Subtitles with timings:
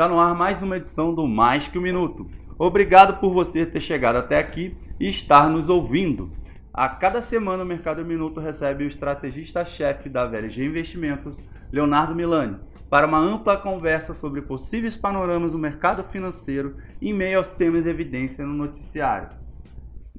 [0.00, 2.26] Está no ar mais uma edição do Mais que um Minuto.
[2.58, 6.32] Obrigado por você ter chegado até aqui e estar nos ouvindo.
[6.72, 11.36] A cada semana o Mercado Minuto recebe o estrategista-chefe da VLG Investimentos,
[11.70, 12.56] Leonardo Milani,
[12.88, 17.90] para uma ampla conversa sobre possíveis panoramas do mercado financeiro em meio aos temas em
[17.90, 19.28] evidência no noticiário.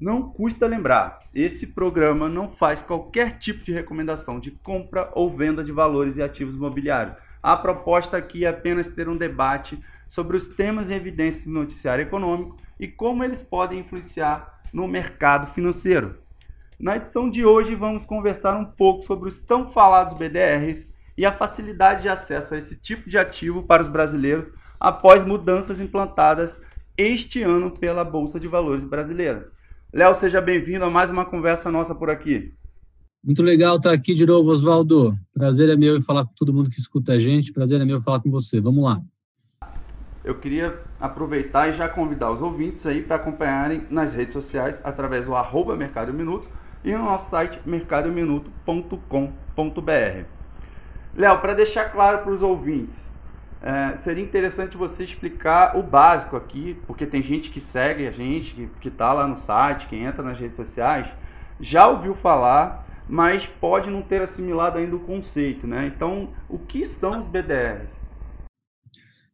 [0.00, 5.64] Não custa lembrar, esse programa não faz qualquer tipo de recomendação de compra ou venda
[5.64, 10.46] de valores e ativos imobiliários a proposta aqui é apenas ter um debate sobre os
[10.48, 16.18] temas em evidência do noticiário econômico e como eles podem influenciar no mercado financeiro.
[16.78, 21.32] Na edição de hoje, vamos conversar um pouco sobre os tão falados BDRs e a
[21.32, 26.60] facilidade de acesso a esse tipo de ativo para os brasileiros após mudanças implantadas
[26.96, 29.50] este ano pela Bolsa de Valores brasileira.
[29.92, 32.54] Léo, seja bem-vindo a mais uma conversa nossa por aqui.
[33.24, 35.16] Muito legal estar aqui de novo, Oswaldo.
[35.32, 37.52] Prazer é meu falar com todo mundo que escuta a gente.
[37.52, 38.60] Prazer é meu falar com você.
[38.60, 39.00] Vamos lá.
[40.24, 45.26] Eu queria aproveitar e já convidar os ouvintes aí para acompanharem nas redes sociais através
[45.26, 46.48] do arroba Mercado Minuto
[46.84, 50.24] e no nosso site mercadominuto.com.br.
[51.14, 53.06] Léo, para deixar claro para os ouvintes,
[53.62, 58.68] é, seria interessante você explicar o básico aqui, porque tem gente que segue a gente,
[58.80, 61.06] que está lá no site, que entra nas redes sociais,
[61.60, 65.86] já ouviu falar mas pode não ter assimilado ainda o conceito, né?
[65.86, 67.90] Então, o que são os BDRs?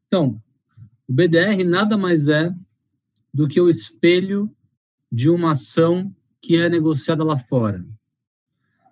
[0.04, 0.42] Então,
[1.06, 2.52] o BDR nada mais é
[3.32, 4.50] do que o espelho
[5.12, 6.12] de uma ação
[6.42, 7.86] que é negociada lá fora.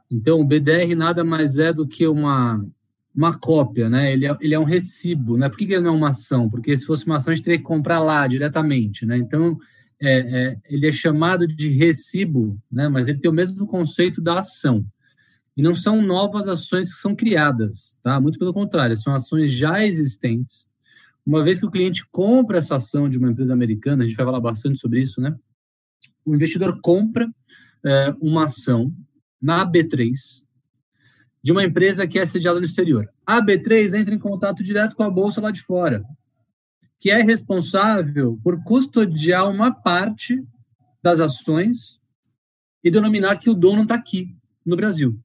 [0.09, 2.65] Então, o BDR nada mais é do que uma,
[3.13, 4.13] uma cópia, né?
[4.13, 5.49] Ele é, ele é um recibo, né?
[5.49, 6.49] Por que, que ele não é uma ação?
[6.49, 9.17] Porque se fosse uma ação, a gente teria que comprar lá diretamente, né?
[9.17, 9.59] Então,
[10.01, 14.39] é, é, ele é chamado de recibo, né, mas ele tem o mesmo conceito da
[14.39, 14.85] ação.
[15.57, 18.21] E não são novas ações que são criadas, tá?
[18.21, 20.69] Muito pelo contrário, são ações já existentes.
[21.25, 24.27] Uma vez que o cliente compra essa ação de uma empresa americana, a gente vai
[24.27, 25.35] falar bastante sobre isso, né?
[26.27, 27.27] O investidor compra
[27.85, 28.93] é, uma ação
[29.41, 30.13] na B3
[31.43, 33.09] de uma empresa que é sediada no exterior.
[33.25, 36.05] A B3 entra em contato direto com a bolsa lá de fora
[36.99, 40.43] que é responsável por custodiar uma parte
[41.03, 41.99] das ações
[42.83, 44.35] e denominar que o dono está aqui,
[44.65, 45.19] no Brasil.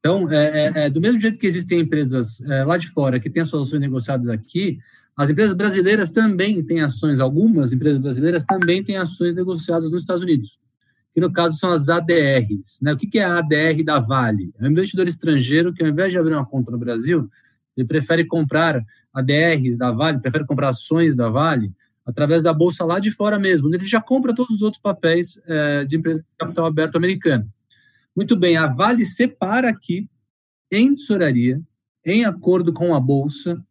[0.00, 3.30] Então, é, é, é, do mesmo jeito que existem empresas é, lá de fora que
[3.30, 4.78] têm suas ações negociadas aqui,
[5.16, 10.22] as empresas brasileiras também têm ações, algumas empresas brasileiras também têm ações negociadas nos Estados
[10.22, 10.58] Unidos,
[11.14, 12.80] que no caso são as ADRs.
[12.80, 12.94] Né?
[12.94, 14.52] O que é a ADR da Vale?
[14.58, 17.30] É um investidor estrangeiro que, ao invés de abrir uma conta no Brasil,
[17.76, 21.72] ele prefere comprar ADRs da Vale, prefere comprar ações da Vale
[22.04, 25.84] através da bolsa lá de fora mesmo, ele já compra todos os outros papéis é,
[25.84, 27.48] de empresa de capital aberto americano.
[28.14, 30.08] Muito bem, a Vale separa aqui,
[30.70, 31.60] em tesouraria,
[32.04, 33.62] em acordo com a bolsa,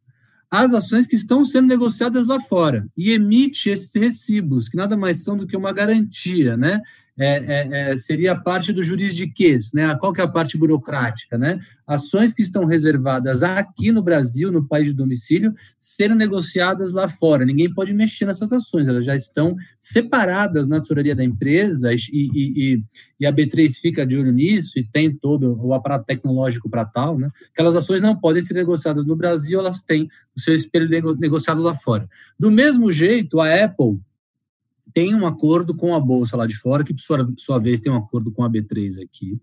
[0.50, 5.24] as ações que estão sendo negociadas lá fora e emite esses recibos, que nada mais
[5.24, 6.82] são do que uma garantia, né?
[7.20, 9.96] É, é, é, seria parte do jurisdiquês, né?
[9.96, 11.60] Qual que é a parte burocrática, né?
[11.86, 17.46] Ações que estão reservadas aqui no Brasil, no país de domicílio, serem negociadas lá fora.
[17.46, 22.84] Ninguém pode mexer nessas ações, elas já estão separadas na tesouraria da empresa e, e,
[23.20, 27.20] e a B3 fica de olho nisso e tem todo o aparato tecnológico para tal,
[27.20, 27.30] né?
[27.54, 30.88] Aquelas ações não podem ser negociadas no Brasil, elas têm o seu espelho
[31.20, 32.08] negociado lá fora.
[32.40, 34.00] Do mesmo jeito, a Apple
[34.94, 37.92] tem um acordo com a bolsa lá de fora, que por sua, sua vez tem
[37.92, 39.40] um acordo com a B3 aqui.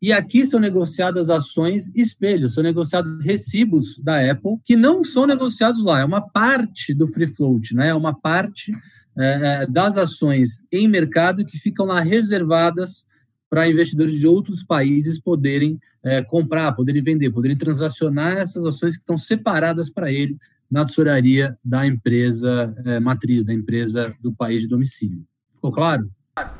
[0.00, 5.82] E aqui são negociadas ações espelho, são negociados recibos da Apple que não são negociados
[5.82, 7.88] lá, é uma parte do free float, né?
[7.88, 8.70] é uma parte
[9.18, 13.04] é, é das ações em mercado que ficam lá reservadas
[13.50, 19.02] para investidores de outros países poderem é, comprar, poderem vender, poderem transacionar essas ações que
[19.02, 20.36] estão separadas para ele
[20.70, 25.24] na tesouraria da empresa é, matriz, da empresa do país de domicílio.
[25.52, 26.08] Ficou claro?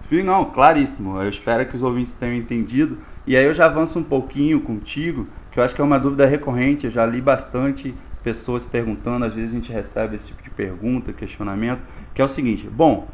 [0.09, 1.21] Sim, não, claríssimo.
[1.21, 2.99] Eu espero que os ouvintes tenham entendido.
[3.27, 6.27] E aí eu já avanço um pouquinho contigo, que eu acho que é uma dúvida
[6.27, 6.87] recorrente.
[6.87, 11.13] Eu já li bastante pessoas perguntando, às vezes a gente recebe esse tipo de pergunta,
[11.13, 11.81] questionamento,
[12.15, 13.09] que é o seguinte: bom,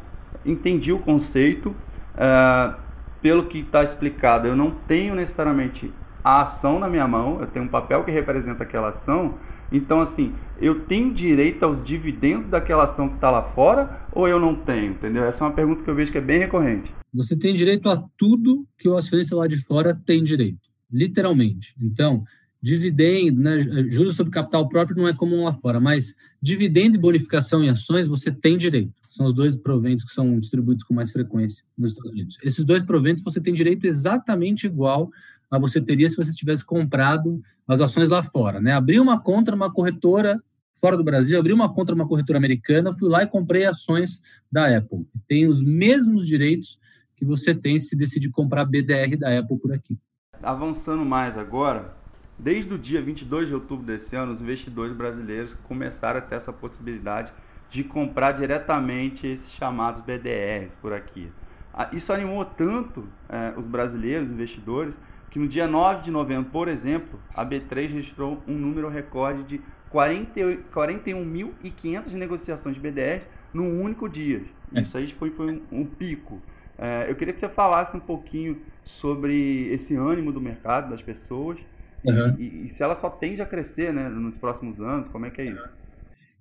[0.45, 2.75] entendi o conceito, uh,
[3.21, 5.91] pelo que está explicado, eu não tenho necessariamente
[6.23, 9.35] a ação na minha mão, eu tenho um papel que representa aquela ação,
[9.71, 14.39] então, assim, eu tenho direito aos dividendos daquela ação que está lá fora ou eu
[14.39, 14.91] não tenho?
[14.91, 15.23] Entendeu?
[15.23, 16.91] Essa é uma pergunta que eu vejo que é bem recorrente.
[17.13, 21.73] Você tem direito a tudo que o acionista lá de fora tem direito, literalmente.
[21.81, 22.23] Então,
[22.61, 23.59] dividendo, né,
[23.89, 28.07] juros sobre capital próprio não é comum lá fora, mas dividendo e bonificação em ações
[28.07, 28.91] você tem direito.
[29.11, 32.37] São os dois proventos que são distribuídos com mais frequência nos Estados Unidos.
[32.43, 35.09] Esses dois proventos você tem direito exatamente igual
[35.49, 38.73] a você teria se você tivesse comprado as ações lá fora, né?
[38.73, 40.41] Abrir uma conta numa corretora
[40.75, 44.21] fora do Brasil, abri uma conta numa corretora americana, fui lá e comprei ações
[44.51, 45.07] da Apple.
[45.27, 46.79] Tem os mesmos direitos
[47.15, 49.97] que você tem se decidir comprar BDR da Apple por aqui.
[50.43, 51.95] Avançando mais agora,
[52.37, 56.51] desde o dia 22 de outubro desse ano, os investidores brasileiros começaram a ter essa
[56.51, 57.31] possibilidade
[57.69, 61.31] de comprar diretamente esses chamados BDRs por aqui.
[61.73, 64.95] Ah, isso animou tanto é, os brasileiros, investidores,
[65.35, 69.59] que no dia 9 de novembro, por exemplo, a B3 registrou um número recorde de
[69.93, 73.23] 41.500 negociações de BDR
[73.53, 74.43] num único dia.
[74.73, 74.83] É.
[74.83, 76.41] Isso aí foi, foi um, um pico.
[76.77, 81.57] É, eu queria que você falasse um pouquinho sobre esse ânimo do mercado, das pessoas,
[82.05, 82.33] uhum.
[82.39, 85.41] e, e, se ela só tende a crescer né, nos próximos anos, como é que
[85.41, 85.67] é isso?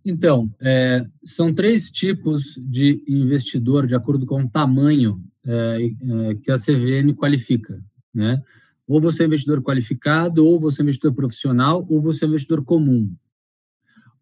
[0.05, 5.89] Então, é, são três tipos de investidor de acordo com o tamanho é, é,
[6.37, 7.83] que a CVM qualifica,
[8.15, 8.41] né?
[8.87, 13.15] Ou você é investidor qualificado, ou você é investidor profissional, ou você é investidor comum.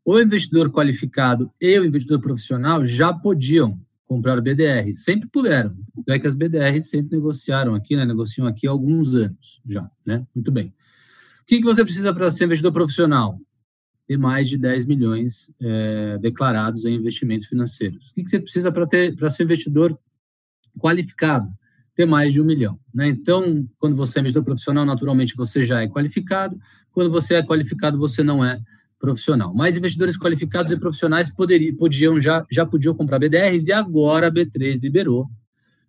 [0.05, 5.77] O investidor qualificado e o investidor profissional já podiam comprar BDR, sempre puderam.
[6.09, 8.05] É que as BDRs sempre negociaram aqui, né?
[8.05, 10.27] Negociam aqui há alguns anos já, né?
[10.35, 10.75] Muito bem.
[11.43, 13.39] O que, você precisa para ser investidor profissional?
[14.07, 18.11] ter mais de 10 milhões é, declarados em investimentos financeiros.
[18.11, 19.99] O que, que você precisa para ser investidor
[20.79, 21.49] qualificado?
[21.95, 22.79] Ter mais de um milhão.
[22.95, 23.09] Né?
[23.09, 26.59] Então, quando você é investidor profissional, naturalmente você já é qualificado.
[26.91, 28.61] Quando você é qualificado, você não é
[28.99, 29.53] profissional.
[29.55, 34.31] Mas investidores qualificados e profissionais poderiam, podiam já, já podiam comprar BDRs e agora a
[34.31, 35.29] B3 liberou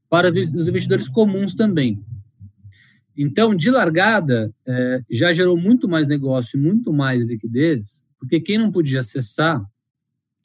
[0.10, 2.04] para os investidores comuns também.
[3.16, 8.58] Então, de largada, é, já gerou muito mais negócio e muito mais liquidez porque quem
[8.58, 9.62] não podia acessar,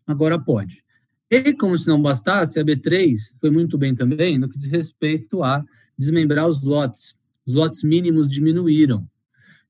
[0.05, 0.83] agora pode.
[1.31, 5.43] E como se não bastasse, a B3 foi muito bem também no que diz respeito
[5.43, 5.63] a
[5.97, 7.17] desmembrar os lotes.
[7.47, 9.07] Os lotes mínimos diminuíram.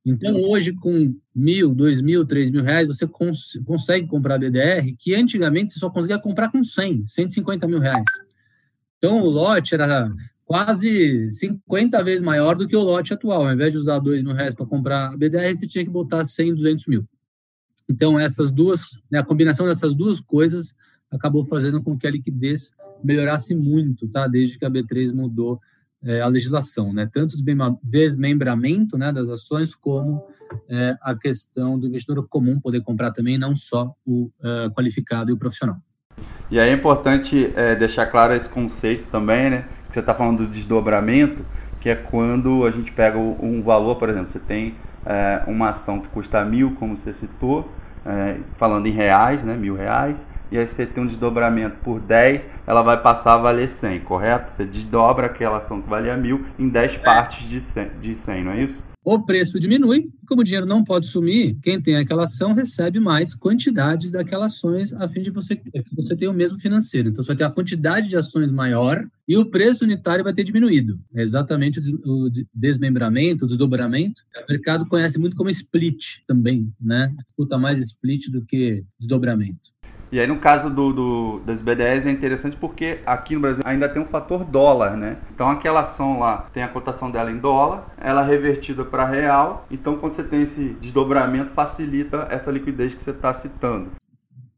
[0.07, 5.15] Então, hoje, com mil, dois mil, três mil reais, você cons consegue comprar BDR, que
[5.15, 8.07] antigamente você só conseguia comprar com 100, 150 mil reais.
[8.97, 10.11] Então, o lote era
[10.45, 13.47] quase 50 vezes maior do que o lote atual.
[13.47, 16.55] Ao invés de usar dois mil reais para comprar BDR, você tinha que botar 100,
[16.55, 17.05] 200 mil.
[17.89, 20.75] Então, essas duas, né, a combinação dessas duas coisas
[21.11, 22.73] acabou fazendo com que a liquidez
[23.03, 24.27] melhorasse muito, tá?
[24.27, 25.61] Desde que a B3 mudou
[26.03, 27.09] é, a legislação, né?
[27.13, 30.25] Tanto o desmembramento né, das ações, como
[30.69, 35.35] é, a questão do investidor comum poder comprar também, não só o é, qualificado e
[35.35, 35.77] o profissional.
[36.51, 39.69] E aí é importante é, deixar claro esse conceito também, né?
[39.87, 41.45] Que você está falando do desdobramento,
[41.81, 44.75] que é quando a gente pega um valor, por exemplo, você tem
[45.05, 47.71] é, uma ação que custa mil, como você citou,
[48.09, 52.49] é, falando em reais, né, mil reais, e aí você tem um desdobramento por 10,
[52.67, 54.53] ela vai passar a valer 100, correto?
[54.57, 58.53] Você desdobra aquela ação que valia mil em 10 partes de 100, de 100, não
[58.53, 58.88] é isso?
[59.15, 63.35] O preço diminui, como o dinheiro não pode sumir, quem tem aquela ação recebe mais
[63.35, 67.09] quantidades daquelas ações a fim de você, que você tenha o mesmo financeiro.
[67.09, 70.45] Então, você vai ter a quantidade de ações maior e o preço unitário vai ter
[70.45, 71.01] diminuído.
[71.15, 74.21] É exatamente o desmembramento, o desdobramento.
[74.47, 77.15] O mercado conhece muito como split também, né?
[77.27, 79.78] Escuta mais split do que desdobramento.
[80.11, 83.89] E aí, no caso do, do, das BDRs, é interessante porque aqui no Brasil ainda
[83.89, 85.19] tem um fator dólar, né?
[85.35, 89.67] Então, aquela ação lá tem a cotação dela em dólar, ela é revertida para real.
[89.71, 93.91] Então, quando você tem esse desdobramento, facilita essa liquidez que você está citando.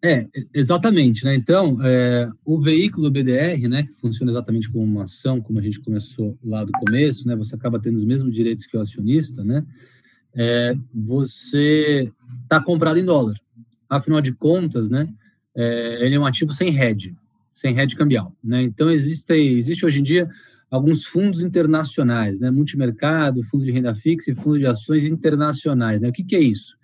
[0.02, 1.34] É, exatamente, né?
[1.34, 5.80] Então, é, o veículo BDR, né, que funciona exatamente como uma ação, como a gente
[5.80, 7.36] começou lá do começo, né?
[7.36, 9.66] Você acaba tendo os mesmos direitos que o acionista, né?
[10.34, 12.10] É, você
[12.44, 13.34] está comprado em dólar.
[13.88, 15.06] Afinal de contas, né?
[15.56, 17.14] É, ele é um ativo sem hedge,
[17.52, 18.34] sem hedge cambial.
[18.42, 18.62] Né?
[18.62, 20.28] Então, existe, existe hoje em dia
[20.70, 22.50] alguns fundos internacionais, né?
[22.50, 26.00] multimercado, fundo de renda fixa e fundo de ações internacionais.
[26.00, 26.08] Né?
[26.08, 26.76] O que, que é isso?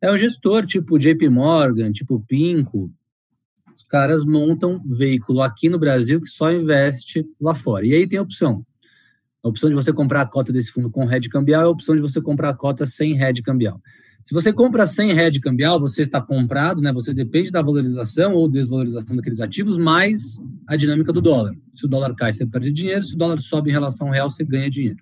[0.00, 2.90] É um gestor tipo JP Morgan, tipo Pinco.
[3.74, 7.86] Os caras montam veículo aqui no Brasil que só investe lá fora.
[7.86, 8.64] E aí tem a opção.
[9.42, 11.94] A opção de você comprar a cota desse fundo com hedge cambial é a opção
[11.94, 13.80] de você comprar a cota sem hedge cambial.
[14.26, 16.92] Se você compra sem hedge cambial, você está comprado, né?
[16.92, 21.54] Você depende da valorização ou desvalorização daqueles ativos, mais a dinâmica do dólar.
[21.72, 23.04] Se o dólar cai, você perde dinheiro.
[23.04, 24.98] Se o dólar sobe em relação ao real, você ganha dinheiro.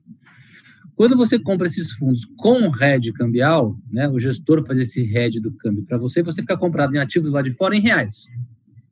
[0.95, 5.52] Quando você compra esses fundos com hedge cambial, né, o gestor faz esse hedge do
[5.52, 8.26] câmbio para você, você fica comprado em ativos lá de fora em reais.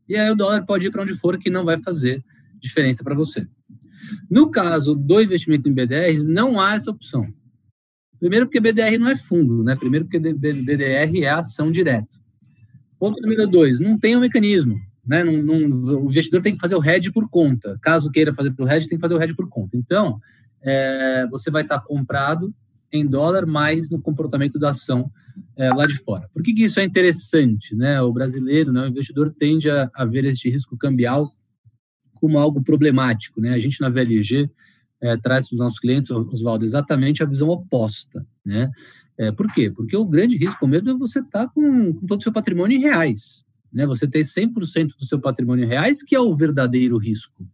[0.08, 2.24] E aí o dólar pode ir para onde for que não vai fazer
[2.58, 3.46] diferença para você.
[4.30, 7.30] No caso do investimento em BDRs, não há essa opção.
[8.22, 9.74] Primeiro, porque BDR não é fundo, né?
[9.74, 12.06] Primeiro, porque BDR é ação direta.
[12.96, 14.80] Ponto número dois, não tem um mecanismo.
[15.04, 15.24] Né?
[15.24, 17.76] Não, não, o investidor tem que fazer o hedge por conta.
[17.82, 19.76] Caso queira fazer o hedge, tem que fazer o hedge por conta.
[19.76, 20.20] Então,
[20.62, 22.54] é, você vai estar comprado
[22.92, 25.10] em dólar, mais no comportamento da ação
[25.56, 26.30] é, lá de fora.
[26.32, 27.74] Por que, que, isso é interessante?
[27.74, 28.00] Né?
[28.02, 31.28] O brasileiro, né, o investidor, tende a, a ver este risco cambial
[32.14, 33.40] como algo problemático.
[33.40, 33.52] Né?
[33.52, 34.48] A gente, na VLG,
[35.02, 38.24] é, traz para os nossos clientes, Oswaldo, exatamente a visão oposta.
[38.44, 38.70] Né?
[39.18, 39.68] É, por quê?
[39.68, 42.76] Porque o grande risco mesmo é você estar tá com, com todo o seu patrimônio
[42.76, 43.42] em reais.
[43.72, 43.84] Né?
[43.84, 47.44] Você ter 100% do seu patrimônio em reais, que é o verdadeiro risco.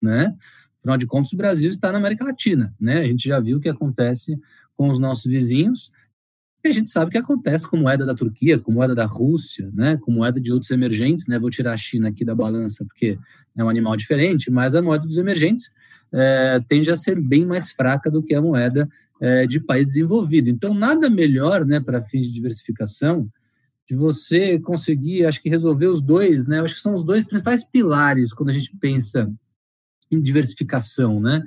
[0.00, 0.34] Né?
[0.80, 2.74] Afinal de contas, o Brasil está na América Latina.
[2.80, 3.00] Né?
[3.00, 4.38] A gente já viu o que acontece
[4.74, 5.92] com os nossos vizinhos,
[6.64, 9.70] e a gente sabe o que acontece com moeda da Turquia, com moeda da Rússia,
[9.74, 13.18] né, com moeda de outros emergentes, né, vou tirar a China aqui da balança porque
[13.54, 15.70] é um animal diferente, mas a moeda dos emergentes
[16.14, 18.88] é, tende a ser bem mais fraca do que a moeda
[19.20, 20.48] é, de país desenvolvido.
[20.48, 23.28] Então, nada melhor, né, para fins de diversificação,
[23.88, 27.64] de você conseguir, acho que resolver os dois, né, acho que são os dois principais
[27.64, 29.30] pilares quando a gente pensa
[30.10, 31.42] em diversificação, né,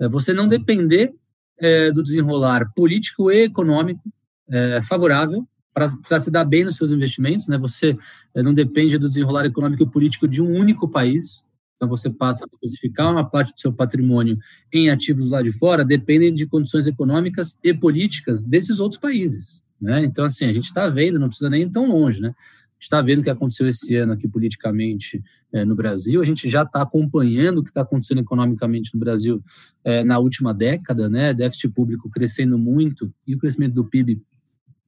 [0.00, 1.14] é você não depender
[1.58, 4.02] é, do desenrolar político e econômico
[4.48, 7.58] é, favorável para se dar bem nos seus investimentos, né?
[7.58, 7.98] Você
[8.34, 11.42] é, não depende do desenrolar econômico e político de um único país,
[11.76, 14.38] então você passa a diversificar uma parte do seu patrimônio
[14.72, 20.02] em ativos lá de fora, dependem de condições econômicas e políticas desses outros países, né?
[20.04, 22.34] Então assim a gente está vendo, não precisa nem ir tão longe, né?
[22.78, 26.62] está vendo o que aconteceu esse ano aqui politicamente é, no Brasil, a gente já
[26.62, 29.42] está acompanhando o que está acontecendo economicamente no Brasil
[29.82, 31.32] é, na última década, né?
[31.32, 34.20] Déficit público crescendo muito e o crescimento do PIB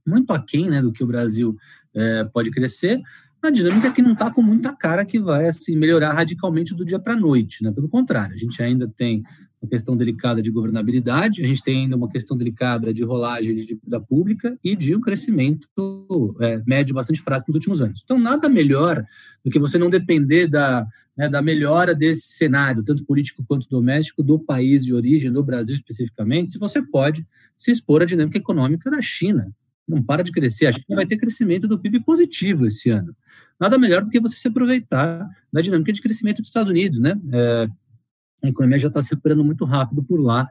[0.06, 1.56] muito aquém né, do que o Brasil
[1.94, 3.00] é, pode crescer,
[3.42, 6.98] uma dinâmica que não está com muita cara que vai assim, melhorar radicalmente do dia
[6.98, 7.62] para a noite.
[7.62, 7.70] Né?
[7.70, 9.22] Pelo contrário, a gente ainda tem
[9.60, 13.66] uma questão delicada de governabilidade, a gente tem ainda uma questão delicada de rolagem de
[13.66, 15.66] dívida pública e de um crescimento
[16.40, 18.02] é, médio bastante fraco nos últimos anos.
[18.04, 19.04] Então, nada melhor
[19.44, 24.22] do que você não depender da, né, da melhora desse cenário, tanto político quanto doméstico,
[24.22, 27.26] do país de origem, do Brasil especificamente, se você pode
[27.56, 29.52] se expor à dinâmica econômica da China
[29.88, 30.66] não para de crescer.
[30.66, 33.14] A gente vai ter crescimento do PIB positivo esse ano.
[33.60, 37.18] Nada melhor do que você se aproveitar da dinâmica de crescimento dos Estados Unidos, né?
[37.32, 37.68] É,
[38.44, 40.48] a economia já está se recuperando muito rápido por lá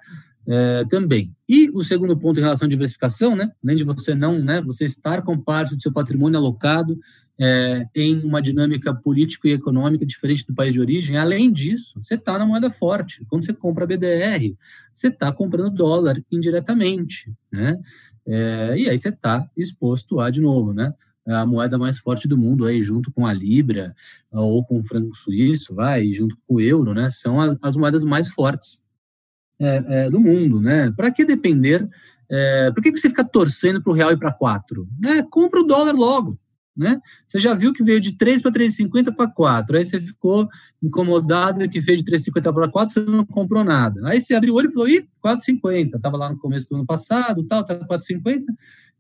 [0.48, 1.36] é, também.
[1.48, 3.52] E o segundo ponto em relação à diversificação, né?
[3.64, 4.62] Além de você não, né?
[4.62, 6.98] Você estar com parte do seu patrimônio alocado
[7.40, 11.18] é, em uma dinâmica política e econômica diferente do país de origem.
[11.18, 13.24] Além disso, você está na moeda forte.
[13.30, 14.56] Quando você compra BDR,
[14.94, 17.80] você está comprando dólar indiretamente, né?
[18.28, 20.94] É, e aí você está exposto a, de novo, né?
[21.26, 23.94] A moeda mais forte do mundo, aí, junto com a Libra
[24.32, 27.10] ou com o franco suíço, vai, junto com o euro, né?
[27.10, 28.80] São as, as moedas mais fortes
[29.60, 30.92] é, é, do mundo, né?
[30.92, 31.88] Para que depender?
[32.30, 34.88] É, por que, que você fica torcendo para o real e para quatro?
[35.00, 35.24] Né?
[35.30, 36.38] Compra o dólar logo
[36.78, 37.00] né?
[37.28, 39.78] Você já viu que veio de 3 para 3,50 para 4.
[39.78, 40.48] Aí você ficou
[40.82, 44.00] incomodado que veio de 3,50 para 4, você não comprou nada.
[44.08, 45.96] Aí você abriu o olho e falou: ih, 4,50.
[45.96, 48.46] Estava lá no começo do ano passado, tal, tá 4,50.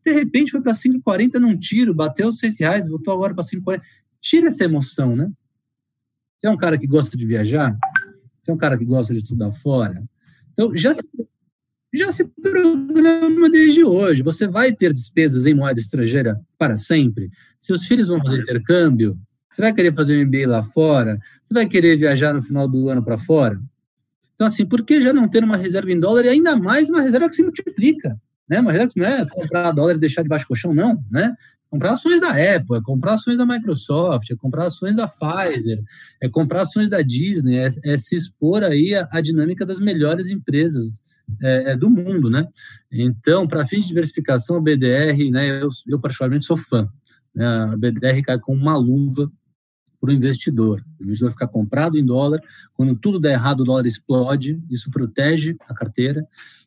[0.05, 3.81] De repente foi para 5,40 num tiro, bateu 6 reais, voltou agora para 5,40.
[4.19, 5.31] Tira essa emoção, né?
[6.37, 7.77] Você é um cara que gosta de viajar?
[8.41, 10.03] Você é um cara que gosta de estudar fora?
[10.53, 11.01] Então, já se
[11.93, 14.23] já se programa desde hoje.
[14.23, 17.29] Você vai ter despesas em moeda estrangeira para sempre.
[17.59, 19.17] Seus filhos vão fazer intercâmbio.
[19.51, 21.19] Você vai querer fazer um MBA lá fora.
[21.43, 23.59] Você vai querer viajar no final do ano para fora.
[24.35, 27.01] Então, assim, por que já não ter uma reserva em dólar e ainda mais uma
[27.01, 28.19] reserva que se multiplica?
[28.47, 28.59] Né?
[28.59, 31.03] Uma reserva que não é comprar dólar e deixar debaixo do colchão, não.
[31.09, 31.33] Né?
[31.69, 35.83] comprar ações da Apple, é comprar ações da Microsoft, é comprar ações da Pfizer,
[36.21, 40.29] é comprar ações da Disney, é, é se expor aí à, à dinâmica das melhores
[40.29, 41.03] empresas
[41.41, 42.47] é, é do mundo, né?
[42.91, 46.89] Então, para fins de diversificação, a BDR, né, eu, eu particularmente sou fã.
[47.33, 47.45] Né?
[47.45, 49.31] A BDR cai com uma luva
[49.99, 50.83] para o investidor.
[50.99, 52.41] O investidor fica comprado em dólar,
[52.73, 56.25] quando tudo der errado, o dólar explode, isso protege a carteira,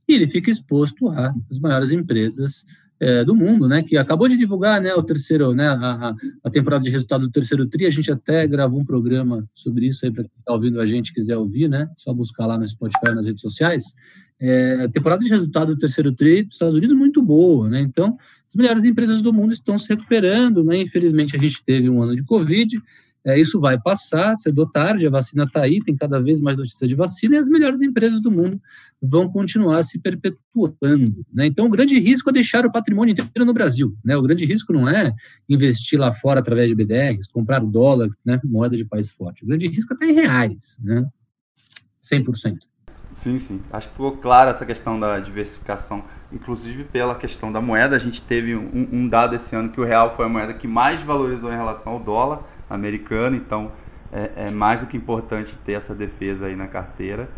[0.09, 2.65] e ele fica exposto às maiores empresas
[3.01, 6.15] é, do mundo, né, que acabou de divulgar, né, o terceiro, né, a,
[6.45, 10.05] a temporada de resultados do terceiro tri, a gente até gravou um programa sobre isso
[10.05, 13.15] aí para quem está ouvindo a gente quiser ouvir, né, só buscar lá no Spotify
[13.15, 13.95] nas redes sociais.
[14.39, 18.19] É, a temporada de resultados do terceiro tri dos Estados Unidos muito boa, né, então
[18.47, 22.15] as melhores empresas do mundo estão se recuperando, né, infelizmente a gente teve um ano
[22.15, 22.77] de Covid,
[23.25, 26.57] é, isso vai passar cedo ou tarde, a vacina está aí, tem cada vez mais
[26.57, 28.61] notícia de vacina, e as melhores empresas do mundo
[29.01, 31.25] vão continuar se perpetuando.
[31.33, 31.47] Né?
[31.47, 33.95] Então, o grande risco é deixar o patrimônio inteiro no Brasil.
[34.05, 34.17] Né?
[34.17, 35.13] O grande risco não é
[35.49, 38.41] investir lá fora através de BDRs, comprar dólar, né?
[38.45, 39.45] moeda de país forte.
[39.45, 41.07] O grande risco é estar em reais, né?
[42.03, 42.59] 100%.
[43.13, 43.61] Sim, sim.
[43.71, 47.97] Acho que ficou clara essa questão da diversificação, inclusive pela questão da moeda.
[47.97, 50.67] A gente teve um, um dado esse ano que o real foi a moeda que
[50.67, 53.73] mais valorizou em relação ao dólar americano, então
[54.13, 57.29] é, é, mais do que importante ter essa defesa aí na carteira.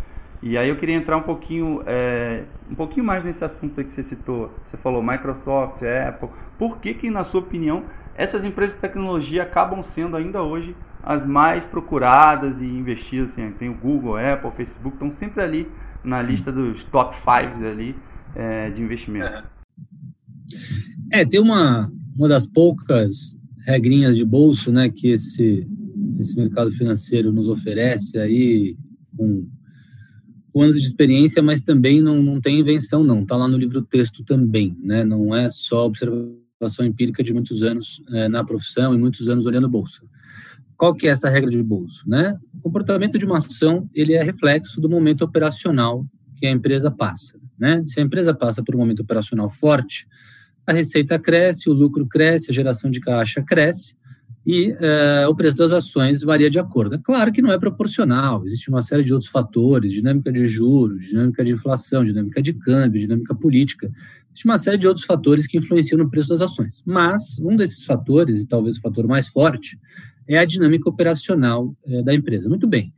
[0.42, 4.02] E aí eu queria entrar um pouquinho, é, um pouquinho mais nesse assunto que você
[4.02, 4.52] citou.
[4.64, 6.28] Você falou Microsoft, Apple.
[6.58, 7.84] Por que que, na sua opinião,
[8.16, 13.30] essas empresas de tecnologia acabam sendo ainda hoje as mais procuradas e investidas?
[13.30, 15.70] Assim, tem o Google, Apple, Facebook, estão sempre ali
[16.02, 17.96] na lista dos top 5 ali
[18.34, 19.44] é, de investimento.
[21.12, 23.36] É, tem uma, uma das poucas
[23.66, 25.66] regrinhas de bolso né, que esse,
[26.19, 28.76] esse mercado financeiro nos oferece aí
[29.16, 29.47] com
[30.61, 33.23] anos de experiência, mas também não, não tem invenção, não.
[33.23, 35.04] Está lá no livro texto também, né?
[35.04, 39.69] Não é só observação empírica de muitos anos é, na profissão e muitos anos olhando
[39.69, 40.02] bolsa.
[40.76, 42.37] Qual que é essa regra de bolso, né?
[42.54, 46.04] O comportamento de uma ação, ele é reflexo do momento operacional
[46.37, 47.83] que a empresa passa, né?
[47.87, 50.07] Se a empresa passa por um momento operacional forte,
[50.66, 53.95] a receita cresce, o lucro cresce, a geração de caixa cresce,
[54.45, 56.97] e uh, o preço das ações varia de acordo.
[56.97, 61.07] É claro que não é proporcional, existe uma série de outros fatores, dinâmica de juros,
[61.07, 63.90] dinâmica de inflação, dinâmica de câmbio, dinâmica política,
[64.33, 66.83] existe uma série de outros fatores que influenciam no preço das ações.
[66.87, 69.78] Mas um desses fatores, e talvez o fator mais forte,
[70.26, 72.49] é a dinâmica operacional uh, da empresa.
[72.49, 72.92] Muito bem.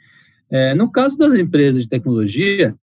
[0.50, 2.74] Uh, no caso das empresas de tecnologia,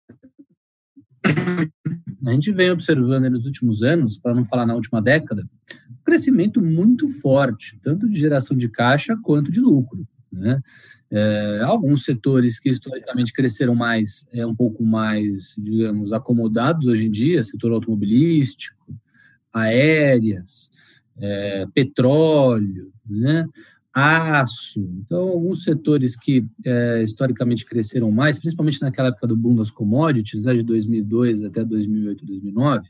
[2.27, 5.43] a gente vem observando nos últimos anos, para não falar na última década,
[5.91, 10.07] um crescimento muito forte, tanto de geração de caixa quanto de lucro.
[10.33, 10.61] Né?
[11.11, 17.11] É, alguns setores que historicamente cresceram mais, é um pouco mais, digamos, acomodados hoje em
[17.11, 18.95] dia, setor automobilístico,
[19.53, 20.71] aéreas,
[21.19, 23.47] é, petróleo, né?
[23.93, 24.81] Aço.
[25.05, 30.45] Então, alguns setores que é, historicamente cresceram mais, principalmente naquela época do boom das commodities,
[30.45, 32.89] né, de 2002 até 2008, 2009,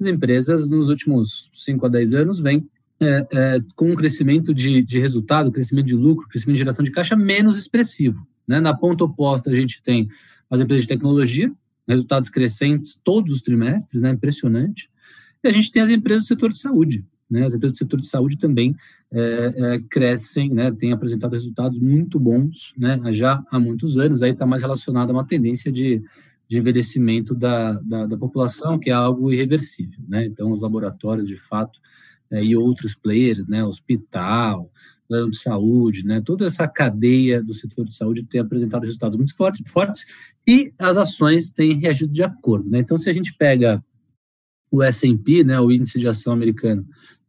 [0.00, 2.68] as empresas nos últimos 5 a 10 anos vêm
[3.00, 6.90] é, é, com um crescimento de, de resultado, crescimento de lucro, crescimento de geração de
[6.90, 8.26] caixa menos expressivo.
[8.46, 8.60] Né?
[8.60, 10.08] Na ponta oposta, a gente tem
[10.50, 11.50] as empresas de tecnologia,
[11.86, 14.10] resultados crescentes todos os trimestres, né?
[14.10, 14.90] impressionante.
[15.42, 17.44] E a gente tem as empresas do setor de saúde, né?
[17.44, 18.74] As empresas do setor de saúde também
[19.12, 20.70] é, é, crescem, né?
[20.70, 23.00] têm apresentado resultados muito bons né?
[23.12, 24.22] já há muitos anos.
[24.22, 26.02] Aí está mais relacionado a uma tendência de,
[26.46, 29.98] de envelhecimento da, da, da, população, que é algo irreversível.
[30.06, 30.26] Né?
[30.26, 31.80] Então, os laboratórios, de fato,
[32.30, 33.64] é, e outros players, né?
[33.64, 34.70] hospital,
[35.08, 36.20] plano de saúde, né?
[36.20, 40.04] toda essa cadeia do setor de saúde tem apresentado resultados muito fortes, fortes
[40.46, 42.68] e as ações têm reagido de acordo.
[42.68, 42.80] Né?
[42.80, 43.82] Então, se a gente pega
[44.70, 46.86] o S&P, né, o índice de ação americano,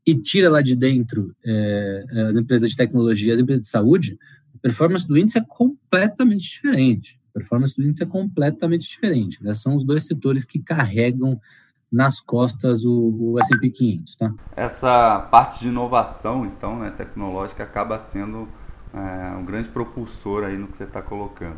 [0.10, 4.18] e tira lá de dentro é, as empresas de tecnologia, as empresas de saúde,
[4.56, 7.20] a performance do índice é completamente diferente.
[7.30, 9.44] A performance do índice é completamente diferente.
[9.44, 9.54] Né?
[9.54, 11.40] São os dois setores que carregam
[11.92, 14.34] nas costas o, o S&P 500, tá?
[14.56, 18.48] Essa parte de inovação, então, né, tecnológica, acaba sendo
[18.94, 21.58] é, um grande propulsor aí no que você está colocando.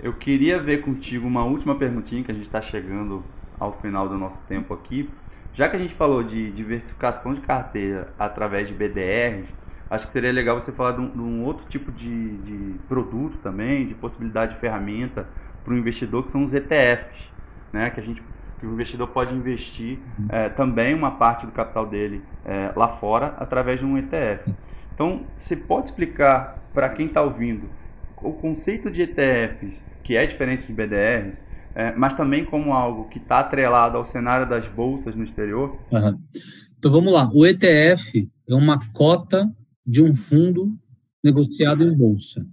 [0.00, 3.24] Eu queria ver contigo uma última perguntinha, que a gente está chegando
[3.58, 5.08] ao final do nosso tempo aqui.
[5.54, 9.48] Já que a gente falou de diversificação de carteira através de BDRs,
[9.90, 13.38] acho que seria legal você falar de um, de um outro tipo de, de, produto
[13.38, 15.26] também, de possibilidade de ferramenta
[15.64, 17.30] para o investidor, que são os ETFs,
[17.72, 17.90] né?
[17.90, 18.22] que, a gente,
[18.60, 23.34] que o investidor pode investir é, também uma parte do capital dele é, lá fora
[23.38, 24.54] através de um ETF.
[24.94, 27.68] Então, você pode explicar para quem está ouvindo
[28.16, 31.40] o conceito de ETFs, que é diferente de BDRs,
[31.78, 35.78] é, mas também como algo que está atrelado ao cenário das bolsas no exterior?
[35.92, 36.18] Uhum.
[36.76, 37.30] Então vamos lá.
[37.32, 39.48] O ETF é uma cota
[39.86, 40.76] de um fundo
[41.22, 42.44] negociado em bolsa.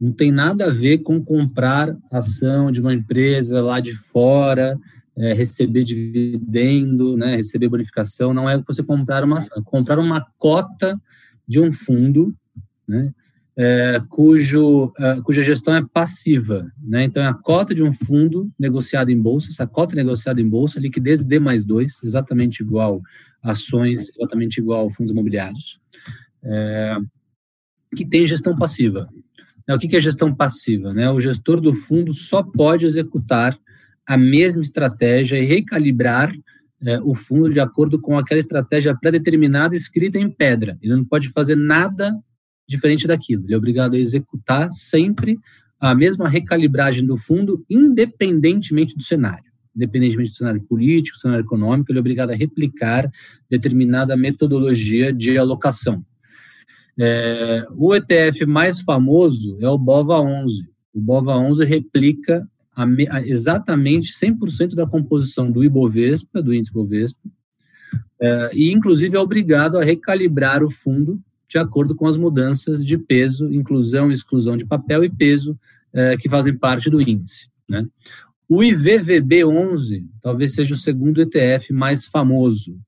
[0.00, 4.78] Não tem nada a ver com comprar ação de uma empresa lá de fora,
[5.14, 8.32] é, receber dividendo, né, receber bonificação.
[8.32, 10.98] Não é você comprar uma comprar uma cota
[11.46, 12.34] de um fundo,
[12.88, 13.12] né,
[13.56, 16.70] é, cujo, é, cuja gestão é passiva.
[16.82, 17.04] Né?
[17.04, 20.80] Então, é a cota de um fundo negociado em bolsa, essa cota negociada em bolsa,
[20.80, 23.00] liquidez D mais 2, exatamente igual
[23.42, 25.78] ações, exatamente igual fundos imobiliários,
[26.42, 26.96] é,
[27.94, 29.08] que tem gestão passiva.
[29.66, 30.92] É, o que é gestão passiva?
[30.92, 31.10] Né?
[31.10, 33.56] O gestor do fundo só pode executar
[34.06, 36.30] a mesma estratégia e recalibrar
[36.82, 40.76] é, o fundo de acordo com aquela estratégia pré-determinada escrita em pedra.
[40.82, 42.14] Ele não pode fazer nada
[42.68, 43.44] diferente daquilo.
[43.44, 45.38] Ele é obrigado a executar sempre
[45.80, 49.44] a mesma recalibragem do fundo, independentemente do cenário.
[49.76, 53.10] Independentemente do cenário político, cenário econômico, ele é obrigado a replicar
[53.50, 56.04] determinada metodologia de alocação.
[56.98, 60.64] É, o ETF mais famoso é o BOVA11.
[60.92, 67.28] O BOVA11 replica a, a, exatamente 100% da composição do Ibovespa, do índice Ibovespa,
[68.20, 72.96] é, e inclusive é obrigado a recalibrar o fundo de acordo com as mudanças de
[72.98, 75.58] peso, inclusão e exclusão de papel e peso
[75.92, 77.48] eh, que fazem parte do índice.
[77.68, 77.86] né?
[78.48, 82.78] O IVVB11 talvez seja o segundo ETF mais famoso.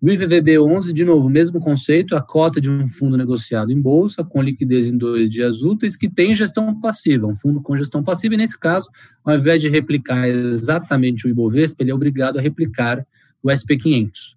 [0.00, 4.42] O IVVB11, de novo, mesmo conceito, a cota de um fundo negociado em bolsa, com
[4.42, 8.36] liquidez em dois dias úteis, que tem gestão passiva, um fundo com gestão passiva, e
[8.36, 8.88] nesse caso,
[9.24, 13.06] ao invés de replicar exatamente o Ibovespa, ele é obrigado a replicar
[13.42, 14.34] o SP500.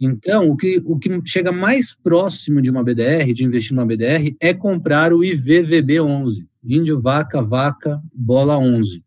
[0.00, 4.34] Então, o que, o que chega mais próximo de uma BDR, de investir numa BDR,
[4.40, 9.02] é comprar o IVVB11, Índio, Vaca, Vaca, Bola 11.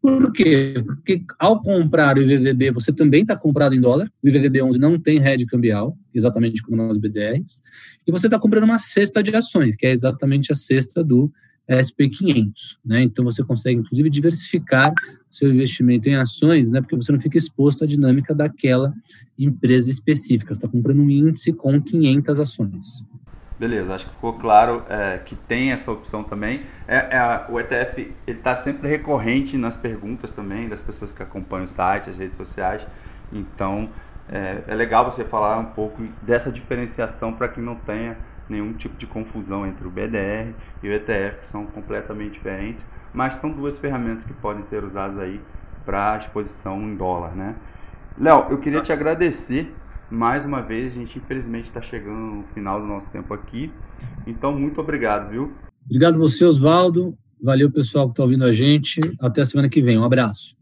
[0.00, 0.74] Por quê?
[0.84, 4.10] Porque ao comprar o IVVB, você também está comprado em dólar.
[4.22, 7.60] O IVVB11 não tem rede cambial, exatamente como nas BDRs.
[8.06, 11.32] E você está comprando uma cesta de ações, que é exatamente a cesta do
[11.68, 12.78] SP500.
[12.84, 13.02] Né?
[13.02, 14.92] Então, você consegue, inclusive, diversificar
[15.30, 16.80] seu investimento em ações, né?
[16.80, 18.94] porque você não fica exposto à dinâmica daquela
[19.38, 20.54] empresa específica.
[20.54, 23.04] Você está comprando um índice com 500 ações.
[23.58, 26.62] Beleza, acho que ficou claro é, que tem essa opção também.
[26.88, 31.64] É, é o ETF ele está sempre recorrente nas perguntas também das pessoas que acompanham
[31.64, 32.82] o site, as redes sociais.
[33.32, 33.88] Então
[34.28, 38.16] é, é legal você falar um pouco dessa diferenciação para que não tenha
[38.48, 40.52] nenhum tipo de confusão entre o BDR
[40.82, 45.18] e o ETF, que são completamente diferentes, mas são duas ferramentas que podem ser usadas
[45.18, 45.40] aí
[45.84, 47.56] para exposição em dólar, né?
[48.18, 49.72] Léo, eu queria te agradecer
[50.10, 53.72] mais uma vez, a gente infelizmente está chegando no final do nosso tempo aqui.
[54.26, 55.52] Então, muito obrigado, viu?
[55.84, 57.16] Obrigado você, Oswaldo.
[57.42, 59.00] Valeu, pessoal que está ouvindo a gente.
[59.20, 59.98] Até a semana que vem.
[59.98, 60.56] Um abraço.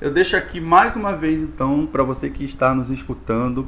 [0.00, 3.66] Eu deixo aqui mais uma vez, então, para você que está nos escutando,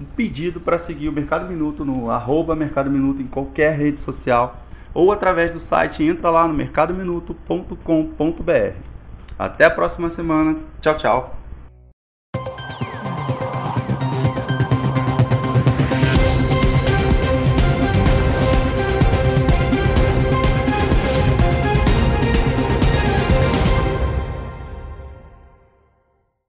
[0.00, 4.62] um pedido para seguir o Mercado Minuto no arroba Mercado Minuto em qualquer rede social
[4.94, 6.02] ou através do site.
[6.02, 8.72] Entra lá no mercadominuto.com.br.
[9.38, 10.56] Até a próxima semana.
[10.80, 11.37] Tchau, tchau.